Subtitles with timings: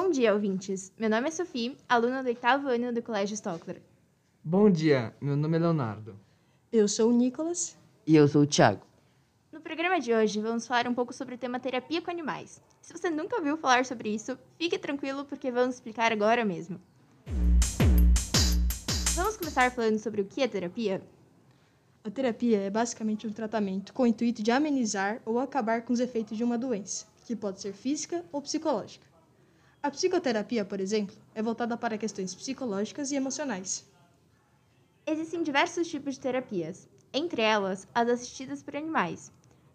[0.00, 0.92] Bom dia, ouvintes.
[0.96, 3.82] Meu nome é Sofia, aluna do oitavo ano do Colégio Stockler.
[4.44, 6.14] Bom dia, meu nome é Leonardo.
[6.70, 7.76] Eu sou o Nicolas.
[8.06, 8.86] E eu sou o Thiago.
[9.50, 12.62] No programa de hoje, vamos falar um pouco sobre o tema terapia com animais.
[12.80, 16.80] Se você nunca ouviu falar sobre isso, fique tranquilo porque vamos explicar agora mesmo.
[19.16, 21.02] Vamos começar falando sobre o que é terapia?
[22.04, 25.98] A terapia é basicamente um tratamento com o intuito de amenizar ou acabar com os
[25.98, 29.07] efeitos de uma doença, que pode ser física ou psicológica.
[29.80, 33.86] A psicoterapia, por exemplo, é voltada para questões psicológicas e emocionais.
[35.06, 39.30] Existem diversos tipos de terapias, entre elas as assistidas por animais.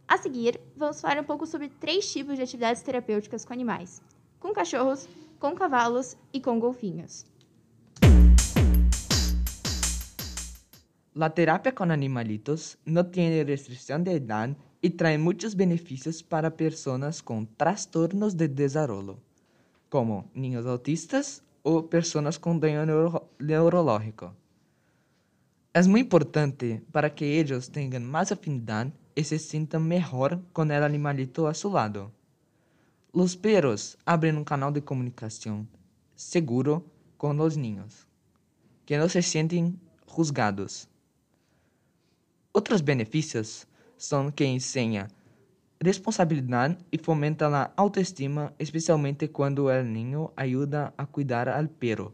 [0.06, 4.02] A seguir, vamos falar um pouco sobre três tipos de atividades terapêuticas com animais:
[4.42, 5.08] com cachorros,
[5.40, 7.26] com cavalos e com golfinhos.
[11.16, 14.50] La terapia con animalitos no tiene restricción de edad
[14.82, 19.18] y trae muchos beneficios para personas con trastornos de desarrollo,
[19.94, 24.34] como niños autistas o personas con daño neuro neurológico.
[25.72, 30.82] Es muy importante para que ellos tengan más afinidad y se sientan mejor con el
[30.82, 32.12] animalito a su lado.
[33.14, 35.70] Los perros abren un canal de comunicación
[36.16, 36.84] seguro
[37.16, 38.08] con los niños,
[38.88, 40.90] que no se sienten juzgados.
[42.52, 45.08] Outros benefícios são que ensina
[45.84, 52.14] responsabilidade e fomenta a autoestima, especialmente quando o niño ajuda a cuidar al perro.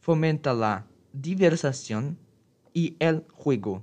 [0.00, 2.16] Fomenta a diversação
[2.74, 3.82] e el juego.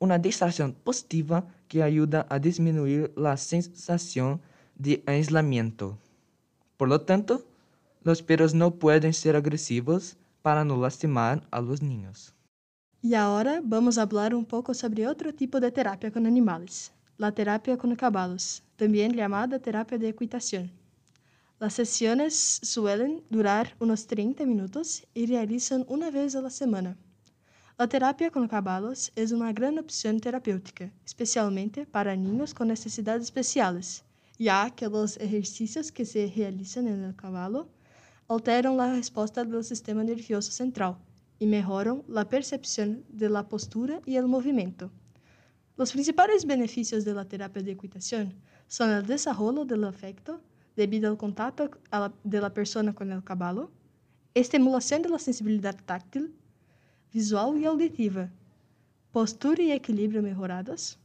[0.00, 4.40] Uma distração positiva que ajuda a diminuir a sensação
[4.78, 5.98] de aislamiento.
[6.76, 7.44] Por lo tanto,
[8.04, 12.32] os perros não podem ser agressivos para não lastimar a los niños.
[13.00, 17.32] Y ahora vamos a hablar un poco sobre otro tipo de terapia con animales, la
[17.32, 20.70] terapia con caballos, también llamada terapia de equitación.
[21.58, 26.96] Las sesiones suelen durar unos 30 minutos y realizan una vez a la semana.
[27.76, 34.04] La terapia con caballos es una gran opción terapéutica, especialmente para niños con necesidades especiales,
[34.38, 37.66] ya que los ejercicios que se realizan en el caballo
[38.28, 40.96] alteran la respuesta del sistema nervioso central
[41.40, 44.92] y mejoran la percepción de la postura y el movimiento.
[45.78, 48.34] Los principales beneficios de la terapia de equitación
[48.66, 50.40] son el desarrollo del afecto
[50.74, 53.70] debido al contacto la, de la persona con el caballo,
[54.34, 56.34] estimulación de la sensibilidad táctil,
[57.12, 58.28] visual y auditiva,
[59.12, 60.98] postura y equilibrio mejorados,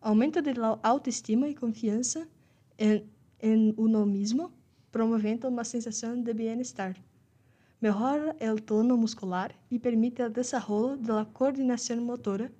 [0.00, 2.26] aumento de la autoestima y confianza
[2.78, 4.50] en, en uno mismo,
[4.90, 6.96] promoviendo una sensación de bienestar
[7.80, 12.50] melhora o tono muscular e permite o desenvolvimento da coordenação motora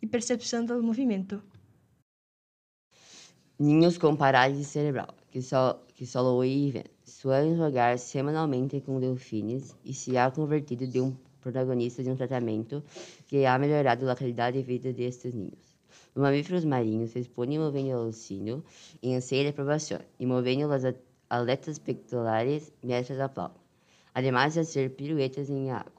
[0.00, 1.42] e percepção do movimento.
[3.58, 9.94] Niños com parálise cerebral, que só, que só ouvem, suelen jogar semanalmente com delfines e
[9.94, 12.82] se ha convertido de um protagonista de um tratamento
[13.26, 15.76] que ha melhorado a qualidade de vida destes niños.
[16.14, 18.62] Os mamíferos marinhos respondem movendo o sino
[19.02, 20.82] em anseio de aprovação e movendo as
[21.30, 23.66] aletas pectorales mientras aplaudem
[24.16, 25.92] además de hacer piruetas em água,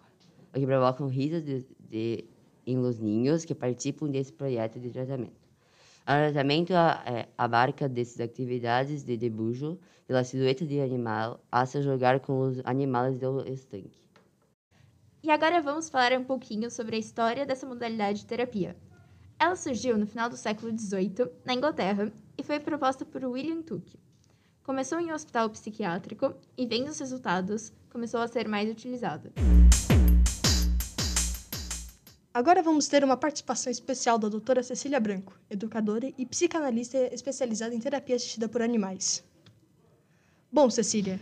[0.51, 2.25] o que provocam risos de, de,
[2.67, 5.47] em los niños que participam desse projeto de tratamento.
[6.03, 12.39] O tratamento é, abarca dessas atividades de debujo da silhueta de animal hasta jogar com
[12.39, 13.99] os animais do estanque.
[15.23, 18.75] E agora vamos falar um pouquinho sobre a história dessa modalidade de terapia.
[19.39, 23.99] Ela surgiu no final do século XVIII, na Inglaterra, e foi proposta por William Tuke.
[24.63, 29.31] Começou em um hospital psiquiátrico e, vendo os resultados, começou a ser mais utilizada.
[32.37, 37.79] Agora vamos ter uma participação especial da doutora Cecília Branco, educadora e psicanalista especializada em
[37.79, 39.23] terapia assistida por animais.
[40.51, 41.19] Bom, Cecília,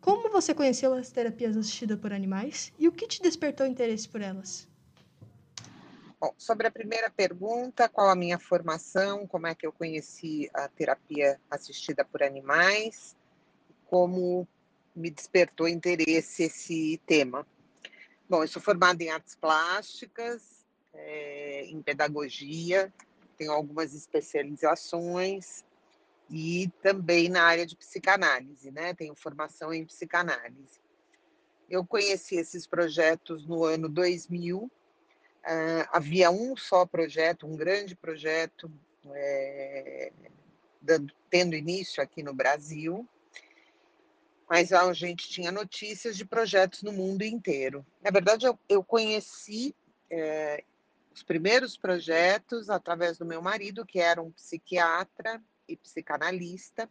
[0.00, 4.20] como você conheceu as terapias assistidas por animais e o que te despertou interesse por
[4.20, 4.68] elas?
[6.20, 10.68] Bom, sobre a primeira pergunta, qual a minha formação, como é que eu conheci a
[10.68, 13.16] terapia assistida por animais,
[13.86, 14.46] como
[14.94, 17.44] me despertou interesse esse tema.
[18.28, 22.92] Bom, eu sou formada em artes plásticas, é, em pedagogia,
[23.38, 25.64] tenho algumas especializações
[26.28, 28.92] e também na área de psicanálise, né?
[28.92, 30.78] Tenho formação em psicanálise.
[31.70, 34.58] Eu conheci esses projetos no ano 2000.
[34.58, 34.70] Uh,
[35.90, 38.70] havia um só projeto, um grande projeto,
[39.14, 40.12] é,
[40.82, 43.08] dando, tendo início aqui no Brasil,
[44.48, 47.84] mas a gente tinha notícias de projetos no mundo inteiro.
[48.02, 49.74] Na verdade, eu, eu conheci
[50.10, 50.64] é,
[51.14, 56.88] os primeiros projetos através do meu marido, que era um psiquiatra e psicanalista,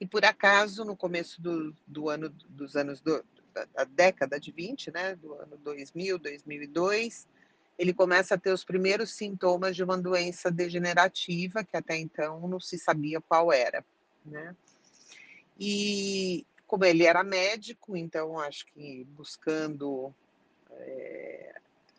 [0.00, 4.52] E por acaso, no começo do, do ano, dos anos do, da, da, década de
[4.52, 7.26] 20, né, do ano 2000, 2002,
[7.76, 12.60] ele começa a ter os primeiros sintomas de uma doença degenerativa que até então não
[12.60, 13.84] se sabia qual era,
[14.24, 14.54] né?
[15.58, 20.14] E como ele era médico, então acho que buscando
[20.70, 21.54] é,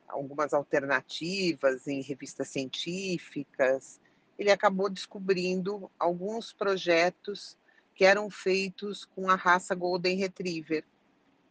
[0.08, 4.00] algumas alternativas em revistas científicas,
[4.38, 7.58] ele acabou descobrindo alguns projetos
[7.94, 10.86] que eram feitos com a raça Golden Retriever,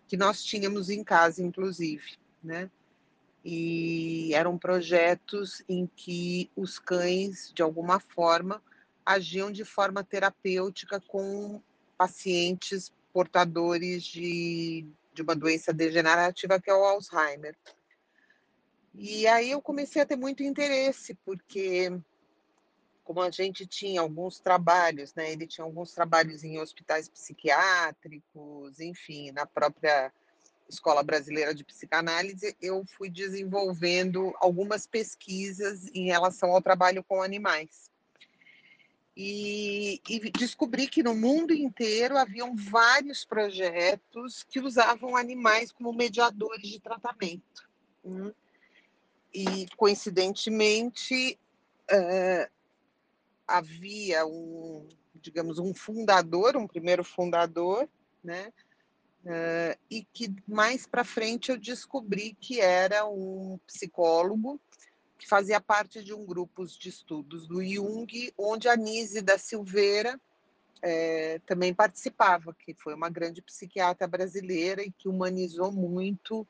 [0.06, 2.70] que nós tínhamos em casa, inclusive, né?
[3.44, 8.62] E eram projetos em que os cães, de alguma forma,
[9.04, 11.60] agiam de forma terapêutica com
[11.98, 17.56] pacientes portadores de, de uma doença degenerativa que é o Alzheimer.
[18.94, 21.92] E aí eu comecei a ter muito interesse, porque
[23.04, 25.32] como a gente tinha alguns trabalhos, né?
[25.32, 30.12] Ele tinha alguns trabalhos em hospitais psiquiátricos, enfim, na própria
[30.68, 37.87] Escola Brasileira de Psicanálise, eu fui desenvolvendo algumas pesquisas em relação ao trabalho com animais.
[39.20, 46.68] E, e, descobri que no mundo inteiro haviam vários projetos que usavam animais como mediadores
[46.68, 47.68] de tratamento.
[48.04, 48.32] Hum.
[49.34, 51.36] E, coincidentemente,
[51.90, 52.48] uh,
[53.44, 54.86] havia um,
[55.16, 57.88] digamos, um fundador, um primeiro fundador,
[58.22, 58.52] né?
[59.24, 64.60] Uh, e que mais para frente eu descobri que era um psicólogo
[65.18, 70.18] que fazia parte de um grupo de estudos do Jung, onde a Nise da Silveira
[70.80, 76.46] é, também participava, que foi uma grande psiquiatra brasileira e que humanizou muito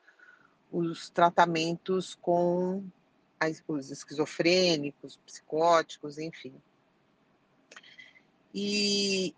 [0.71, 2.83] os tratamentos com
[3.67, 6.53] os esquizofrênicos, psicóticos, enfim.
[8.53, 9.33] E,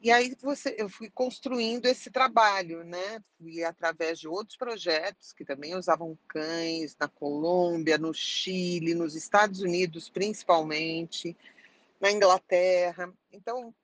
[0.00, 3.20] e aí você, eu fui construindo esse trabalho, né?
[3.36, 9.60] Fui através de outros projetos que também usavam cães na Colômbia, no Chile, nos Estados
[9.60, 11.36] Unidos, principalmente,
[12.00, 13.12] na Inglaterra.
[13.32, 13.74] Então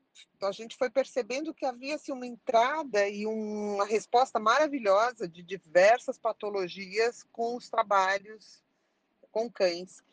[0.40, 6.16] a gente foi percebendo que havia assim, uma entrada e uma resposta maravilhosa de diversas
[6.16, 8.62] patologias com os trabalhos
[9.32, 10.04] com cães,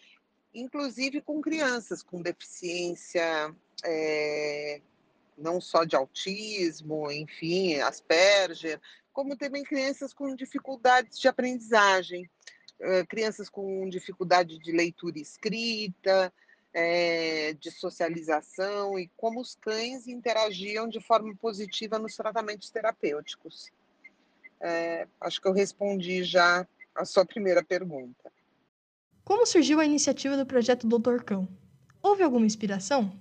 [0.51, 4.81] inclusive com crianças com deficiência é,
[5.37, 8.79] não só de autismo, enfim, Asperger,
[9.13, 12.29] como também crianças com dificuldades de aprendizagem,
[13.09, 16.33] crianças com dificuldade de leitura e escrita,
[16.73, 23.69] é, de socialização e como os cães interagiam de forma positiva nos tratamentos terapêuticos.
[24.59, 28.31] É, acho que eu respondi já a sua primeira pergunta.
[29.23, 31.47] Como surgiu a iniciativa do projeto Doutor Cão?
[32.01, 33.20] Houve alguma inspiração?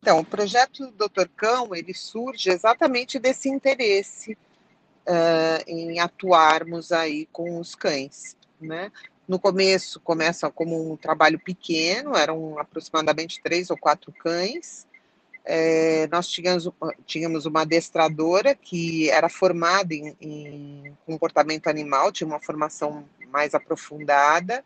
[0.00, 7.58] Então, o projeto Doutor Cão, ele surge exatamente desse interesse uh, em atuarmos aí com
[7.58, 8.92] os cães, né?
[9.26, 14.86] No começo, começa como um trabalho pequeno, eram aproximadamente três ou quatro cães.
[15.44, 16.68] É, nós tínhamos,
[17.04, 24.64] tínhamos uma adestradora que era formada em, em comportamento animal, tinha uma formação mais aprofundada,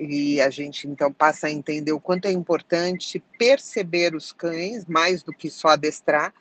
[0.00, 5.22] e a gente então passa a entender o quanto é importante perceber os cães, mais
[5.22, 6.32] do que só adestrar.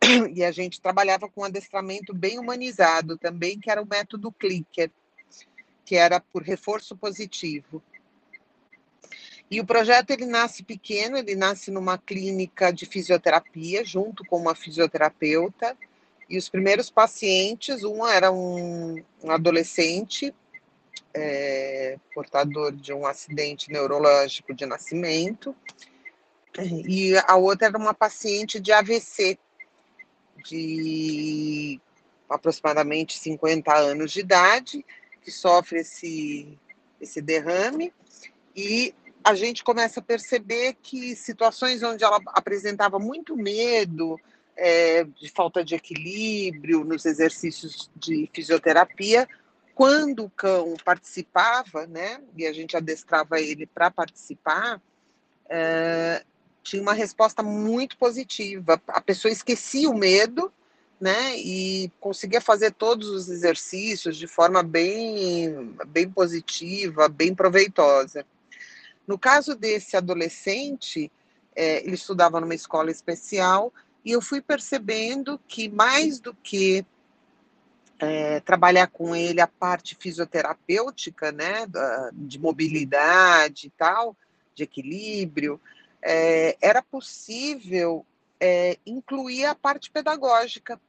[0.32, 4.92] E a gente trabalhava com um adestramento bem humanizado também, que era o método clicker,
[5.84, 7.82] que era por reforço positivo.
[9.50, 14.54] E o projeto ele nasce pequeno, ele nasce numa clínica de fisioterapia, junto com uma
[14.54, 15.76] fisioterapeuta.
[16.30, 20.32] E os primeiros pacientes, um era um, um adolescente
[21.14, 25.54] é, portador de um acidente neurológico de nascimento,
[26.58, 29.38] e a outra era uma paciente de AVC,
[30.44, 31.80] de
[32.28, 34.84] aproximadamente 50 anos de idade,
[35.22, 36.58] que sofre esse,
[37.00, 37.92] esse derrame,
[38.54, 44.18] e a gente começa a perceber que situações onde ela apresentava muito medo,
[44.56, 49.28] é, de falta de equilíbrio nos exercícios de fisioterapia,
[49.78, 54.82] quando o cão participava, né, e a gente adestrava ele para participar,
[55.48, 56.24] é,
[56.64, 58.82] tinha uma resposta muito positiva.
[58.88, 60.52] A pessoa esquecia o medo,
[61.00, 68.26] né, e conseguia fazer todos os exercícios de forma bem, bem positiva, bem proveitosa.
[69.06, 71.08] No caso desse adolescente,
[71.54, 73.72] é, ele estudava numa escola especial
[74.04, 76.84] e eu fui percebendo que mais do que
[77.98, 81.66] é, trabalhar com ele a parte fisioterapêutica, né,
[82.12, 84.16] de mobilidade e tal,
[84.54, 85.60] de equilíbrio,
[86.02, 88.04] é, era possível
[88.40, 90.80] é, incluía a parte pedagógica.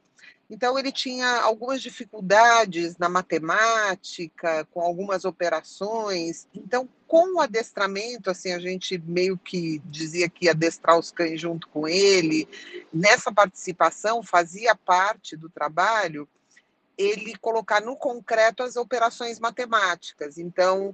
[0.52, 6.48] Então, ele tinha algumas dificuldades na matemática, com algumas operações.
[6.56, 11.40] Então, com o adestramento, assim, a gente meio que dizia que ia adestrar os cães
[11.40, 12.48] junto com ele.
[12.92, 16.28] Nessa participação, fazia parte do trabalho
[17.00, 20.38] ele colocar no concreto as operações matemáticas.
[20.38, 20.94] Então,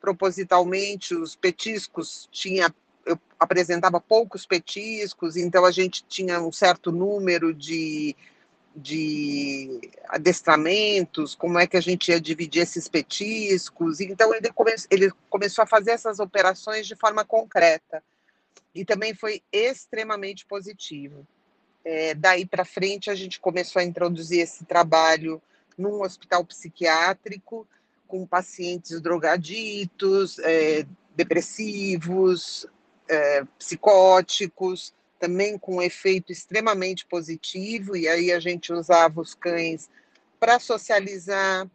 [0.00, 2.74] propositalmente, os petiscos tinha
[3.06, 8.16] eu apresentava poucos petiscos, então a gente tinha um certo número de,
[8.74, 14.00] de adestramentos, como é que a gente ia dividir esses petiscos.
[14.00, 18.02] Então, ele, come, ele começou a fazer essas operações de forma concreta.
[18.74, 21.24] E também foi extremamente positivo.
[21.88, 25.40] É, daí para frente, a gente começou a introduzir esse trabalho
[25.78, 27.64] num hospital psiquiátrico,
[28.08, 32.66] com pacientes drogaditos, é, depressivos,
[33.08, 39.88] é, psicóticos, também com um efeito extremamente positivo, e aí a gente usava os cães
[40.40, 41.70] para socializar,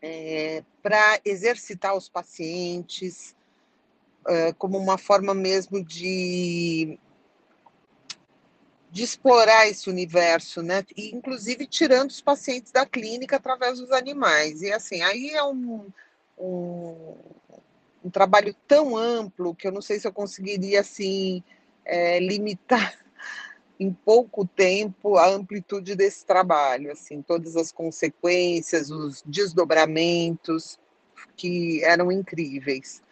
[0.00, 3.34] é, para exercitar os pacientes,
[4.28, 7.00] é, como uma forma mesmo de,
[8.94, 10.84] de explorar esse universo, né?
[10.96, 14.62] E, inclusive tirando os pacientes da clínica através dos animais.
[14.62, 15.88] E assim, aí é um,
[16.38, 17.16] um
[18.04, 21.42] um trabalho tão amplo que eu não sei se eu conseguiria assim
[21.84, 22.96] é, limitar
[23.80, 30.78] em pouco tempo a amplitude desse trabalho, assim, todas as consequências, os desdobramentos
[31.34, 33.02] que eram incríveis.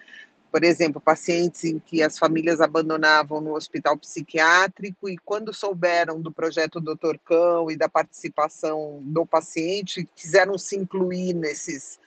[0.52, 6.30] Por exemplo, pacientes em que as famílias abandonavam no hospital psiquiátrico e quando souberam do
[6.30, 11.98] projeto Doutor Cão e da participação do paciente, quiseram se incluir nesses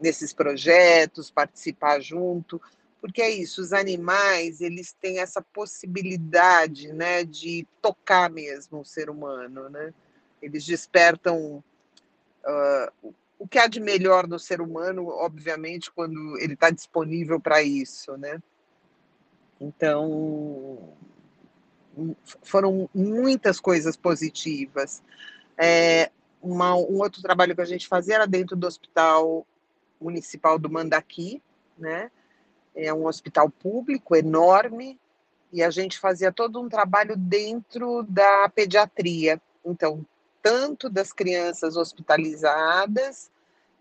[0.00, 2.62] nesses projetos, participar junto,
[3.00, 9.08] porque é isso, os animais, eles têm essa possibilidade, né, de tocar mesmo o ser
[9.08, 9.92] humano, né?
[10.42, 11.62] Eles despertam
[12.44, 17.62] uh, o que há de melhor no ser humano, obviamente, quando ele está disponível para
[17.62, 18.40] isso, né?
[19.60, 20.96] Então,
[22.42, 25.02] foram muitas coisas positivas.
[25.56, 26.10] É,
[26.42, 29.46] uma, um outro trabalho que a gente fazia era dentro do hospital
[30.00, 31.42] Municipal do Mandaqui,
[31.76, 32.10] né?
[32.74, 34.98] É um hospital público enorme
[35.52, 39.40] e a gente fazia todo um trabalho dentro da pediatria.
[39.64, 40.06] Então,
[40.42, 43.30] tanto das crianças hospitalizadas,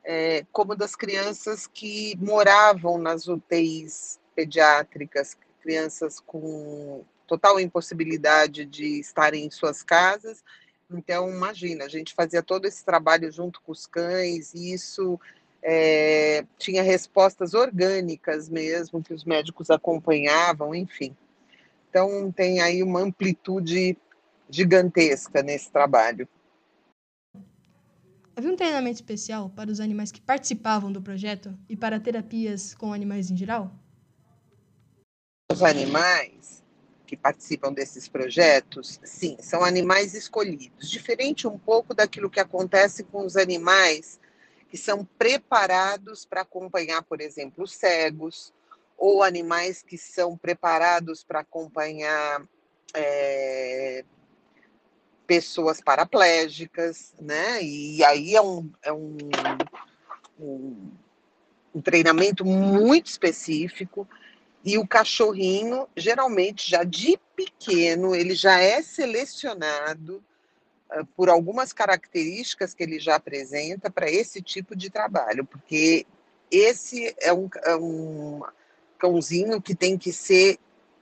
[0.04, 9.46] é, como das crianças que moravam nas UTIs pediátricas, crianças com total impossibilidade de estarem
[9.46, 10.44] em suas casas.
[10.90, 15.20] Então, imagina, a gente fazia todo esse trabalho junto com os cães, e isso
[15.62, 21.16] é, tinha respostas orgânicas mesmo, que os médicos acompanhavam, enfim.
[21.90, 23.98] Então, tem aí uma amplitude
[24.50, 26.28] gigantesca nesse trabalho.
[28.38, 32.94] Havia um treinamento especial para os animais que participavam do projeto e para terapias com
[32.94, 33.72] animais em geral?
[35.52, 36.64] Os animais
[37.08, 43.26] que participam desses projetos, sim, são animais escolhidos, diferente um pouco daquilo que acontece com
[43.26, 44.20] os animais
[44.70, 48.54] que são preparados para acompanhar, por exemplo, os cegos,
[48.96, 52.48] ou animais que são preparados para acompanhar
[52.94, 54.06] é,
[55.28, 57.62] pessoas paraplégicas, né?
[57.62, 59.18] E aí é um, é um,
[60.40, 60.92] um,
[61.76, 64.08] um treinamento muito específico.
[64.64, 70.24] E o cachorrinho, geralmente, já de pequeno, ele já é selecionado
[70.90, 76.08] ah, por algumas características que ele já apresenta para esse tipo de trabalho, porque
[76.50, 78.42] esse é um, é um
[78.98, 80.58] cãozinho que tem que ser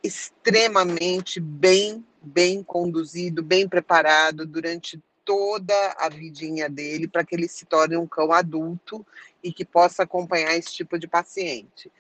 [0.05, 7.65] extremamente bem, bem conduzido, bem preparado durante toda a vidinha dele para que ele se
[7.65, 9.05] torne um cão adulto
[9.43, 11.91] e que possa acompanhar esse tipo de paciente.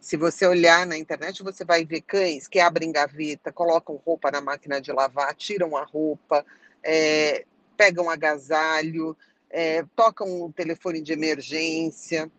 [0.00, 4.40] Se você olhar na internet, você vai ver cães que abrem gaveta, colocam roupa na
[4.40, 6.44] máquina de lavar, tiram a roupa,
[6.82, 7.44] é,
[7.76, 9.14] pegam agasalho,
[9.50, 12.30] é, tocam o telefone de emergência.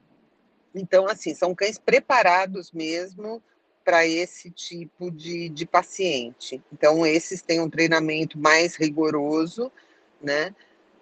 [0.74, 3.43] Então, assim, são cães preparados mesmo
[3.83, 6.62] para esse tipo de, de paciente.
[6.71, 9.71] Então, esses têm um treinamento mais rigoroso,
[10.21, 10.53] né?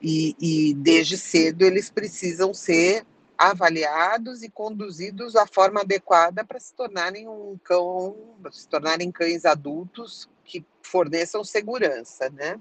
[0.01, 3.03] E, e desde cedo eles precisam ser
[3.38, 8.15] avaliados e conduzidos da forma adequada para se tornarem um cão,
[8.51, 12.60] se tornarem cães adultos que forneçam segurança, né?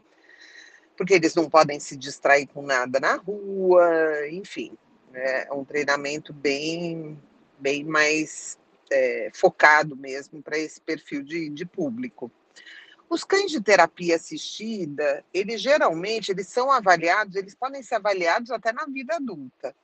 [0.96, 3.84] porque eles não podem se distrair com nada na rua,
[4.30, 4.76] enfim,
[5.12, 7.20] né, é um treinamento bem,
[7.58, 8.58] bem mais
[8.90, 12.30] é, focado mesmo para esse perfil de, de público.
[13.08, 18.72] Os cães de terapia assistida, eles geralmente eles são avaliados, eles podem ser avaliados até
[18.72, 19.74] na vida adulta.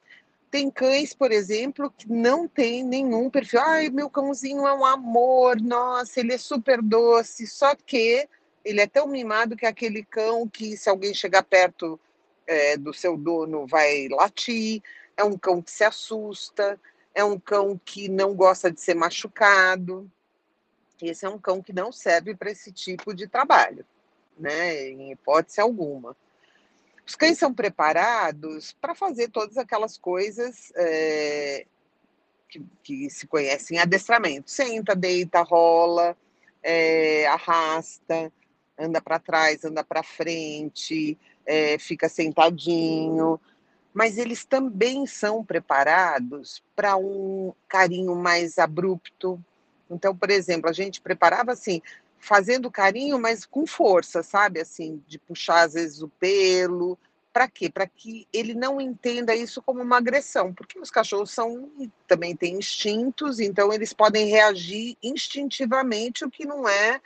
[0.50, 3.60] Tem cães, por exemplo, que não tem nenhum perfil.
[3.60, 8.28] Ai, meu cãozinho é um amor, nossa, ele é super doce, só que
[8.64, 11.98] ele é tão mimado que é aquele cão que, se alguém chegar perto
[12.46, 14.82] é, do seu dono, vai latir.
[15.16, 16.78] É um cão que se assusta,
[17.14, 20.10] é um cão que não gosta de ser machucado.
[21.00, 23.84] Esse é um cão que não serve para esse tipo de trabalho,
[24.38, 24.88] né?
[24.88, 26.16] Em hipótese alguma.
[27.06, 31.66] Os cães são preparados para fazer todas aquelas coisas é,
[32.48, 34.50] que, que, se conhecem em adestramento.
[34.50, 36.16] Senta, deita, rola,
[36.62, 38.32] é, arrasta,
[38.78, 43.40] anda para trás, anda para frente, é, fica sentadinho.
[43.92, 49.42] Mas eles também são preparados para um carinho mais abrupto.
[49.90, 51.82] Então, por exemplo, a gente preparava assim,
[52.18, 54.60] fazendo carinho, mas com força, sabe?
[54.60, 56.96] Assim, de puxar às vezes o pelo.
[57.32, 57.68] Para quê?
[57.68, 61.70] Para que ele não entenda isso como uma agressão, porque os cachorros são
[62.06, 67.00] também têm instintos, então eles podem reagir instintivamente, o que não é,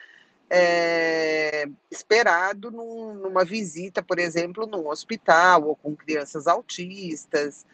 [0.48, 7.66] é esperado num, numa visita, por exemplo, num hospital ou com crianças autistas,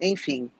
[0.00, 0.50] enfim.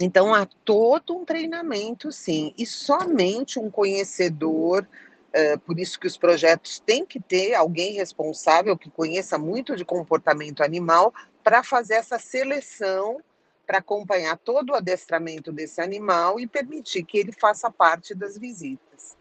[0.00, 4.86] Então há todo um treinamento, sim, e somente um conhecedor
[5.28, 9.84] Uh, por isso que os projetos têm que ter alguém responsável que conheça muito de
[9.84, 11.12] comportamento animal
[11.44, 13.20] para fazer essa seleção,
[13.66, 19.17] para acompanhar todo o adestramento desse animal e permitir que ele faça parte das visitas.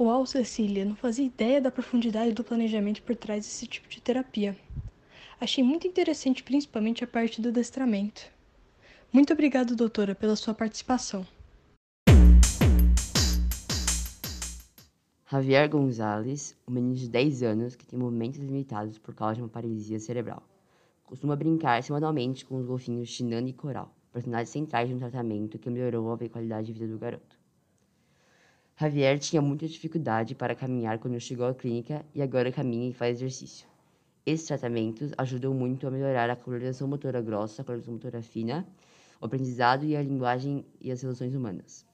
[0.00, 4.56] Uau, Cecília, não fazia ideia da profundidade do planejamento por trás desse tipo de terapia.
[5.40, 8.30] Achei muito interessante, principalmente a parte do adestramento.
[9.12, 11.26] Muito obrigado, doutora, pela sua participação.
[15.28, 19.48] Javier Gonzalez, um menino de 10 anos que tem movimentos limitados por causa de uma
[19.48, 20.44] paralisia cerebral.
[21.02, 25.68] Costuma brincar semanalmente com os golfinhos Shinano e Coral, personagens centrais de um tratamento que
[25.68, 27.27] melhorou a qualidade de vida do garoto.
[28.80, 33.16] Javier tinha muita dificuldade para caminhar quando chegou à clínica e agora caminha e faz
[33.16, 33.66] exercício.
[34.24, 38.64] Esses tratamentos ajudam muito a melhorar a coordenação motora grossa, a coordenação motora fina,
[39.20, 41.84] o aprendizado e a linguagem e as relações humanas.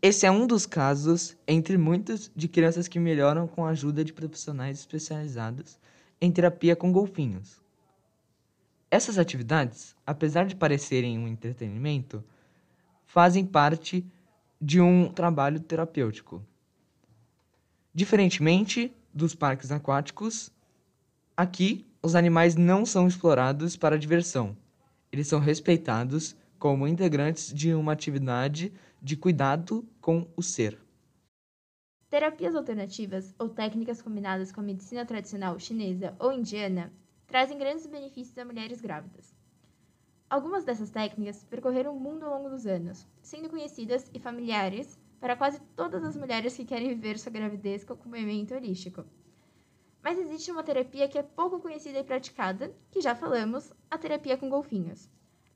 [0.00, 4.12] Esse é um dos casos, entre muitos, de crianças que melhoram com a ajuda de
[4.12, 5.78] profissionais especializados
[6.20, 7.62] em terapia com golfinhos.
[8.90, 12.24] Essas atividades, apesar de parecerem um entretenimento,
[13.06, 14.04] fazem parte
[14.64, 16.40] de um trabalho terapêutico.
[17.92, 20.52] Diferentemente dos parques aquáticos,
[21.36, 24.56] aqui os animais não são explorados para diversão.
[25.10, 28.72] Eles são respeitados como integrantes de uma atividade
[29.02, 30.78] de cuidado com o ser.
[32.08, 36.92] Terapias alternativas ou técnicas combinadas com a medicina tradicional chinesa ou indiana
[37.26, 39.41] trazem grandes benefícios a mulheres grávidas.
[40.32, 45.36] Algumas dessas técnicas percorreram o mundo ao longo dos anos, sendo conhecidas e familiares para
[45.36, 49.04] quase todas as mulheres que querem viver sua gravidez com acompanhamento holístico.
[50.02, 54.38] Mas existe uma terapia que é pouco conhecida e praticada, que já falamos, a terapia
[54.38, 55.06] com golfinhos.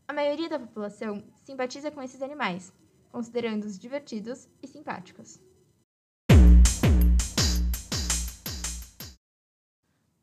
[0.06, 2.70] A maioria da população simpatiza com esses animais,
[3.10, 5.40] considerando-os divertidos e simpáticos.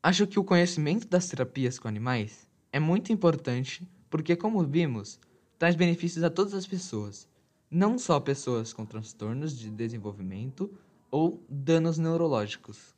[0.00, 3.84] Acho que o conhecimento das terapias com animais é muito importante
[4.14, 5.18] porque, como vimos,
[5.58, 7.28] traz benefícios a todas as pessoas,
[7.68, 10.72] não só pessoas com transtornos de desenvolvimento
[11.10, 12.94] ou danos neurológicos.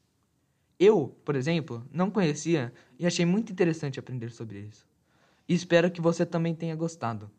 [0.79, 4.87] Eu, por exemplo, não conhecia e achei muito interessante aprender sobre isso.
[5.49, 7.31] E espero que você também tenha gostado.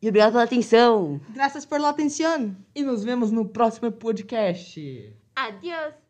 [0.00, 1.20] E obrigado pela atenção.
[1.34, 2.56] Graças por la atenção.
[2.74, 5.14] E nos vemos no próximo podcast.
[5.36, 6.03] Adiós!